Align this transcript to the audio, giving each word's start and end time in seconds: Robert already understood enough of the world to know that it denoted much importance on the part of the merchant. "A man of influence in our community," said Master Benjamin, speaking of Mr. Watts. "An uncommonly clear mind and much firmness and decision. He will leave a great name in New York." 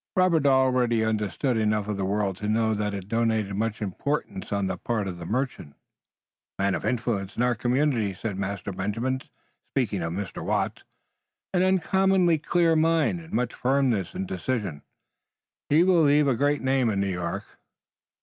Robert 0.15 0.47
already 0.47 1.05
understood 1.05 1.57
enough 1.57 1.87
of 1.87 1.95
the 1.95 2.03
world 2.05 2.35
to 2.37 2.47
know 2.49 2.73
that 2.73 2.95
it 2.95 3.07
denoted 3.07 3.53
much 3.53 3.83
importance 3.83 4.51
on 4.51 4.65
the 4.65 4.75
part 4.75 5.07
of 5.07 5.19
the 5.19 5.27
merchant. 5.27 5.75
"A 6.57 6.63
man 6.63 6.73
of 6.73 6.85
influence 6.87 7.37
in 7.37 7.43
our 7.43 7.53
community," 7.53 8.15
said 8.15 8.35
Master 8.35 8.71
Benjamin, 8.71 9.21
speaking 9.69 10.01
of 10.01 10.13
Mr. 10.13 10.43
Watts. 10.43 10.81
"An 11.53 11.61
uncommonly 11.61 12.39
clear 12.39 12.75
mind 12.75 13.19
and 13.19 13.31
much 13.31 13.53
firmness 13.53 14.15
and 14.15 14.27
decision. 14.27 14.81
He 15.69 15.83
will 15.83 16.01
leave 16.01 16.27
a 16.27 16.33
great 16.33 16.63
name 16.63 16.89
in 16.89 16.99
New 16.99 17.07
York." 17.13 17.59